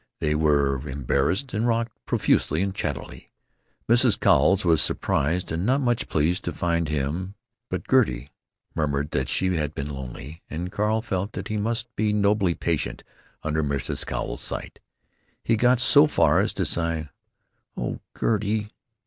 [0.19, 3.29] They were embarrassed, and rocked profusely and chattily.
[3.87, 4.19] Mrs.
[4.19, 7.35] Cowles was surprised and not much pleased to find him,
[7.69, 8.31] but Gertie
[8.73, 13.03] murmured that she had been lonely, and Carl felt that he must be nobly patient
[13.43, 14.03] under Mrs.
[14.03, 14.79] Cowles's slight.
[15.43, 17.11] He got so far as to sigh,
[17.77, 18.71] "O Gertie!"